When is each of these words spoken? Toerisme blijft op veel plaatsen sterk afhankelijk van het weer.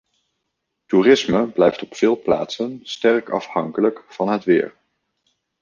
Toerisme 0.87 1.47
blijft 1.47 1.81
op 1.83 1.95
veel 1.95 2.21
plaatsen 2.21 2.79
sterk 2.83 3.29
afhankelijk 3.29 4.05
van 4.07 4.27
het 4.29 4.43
weer. 4.43 4.75